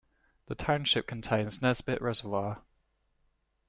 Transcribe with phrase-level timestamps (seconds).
[0.47, 2.63] The township contains Nesbitt Reservoir.